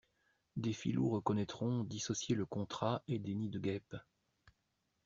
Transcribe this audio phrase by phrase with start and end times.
[0.55, 3.95] Des filous reconnaîtront dissocier le contrat et des nids de guêpes.